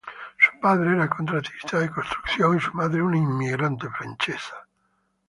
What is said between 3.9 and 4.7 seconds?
francesa.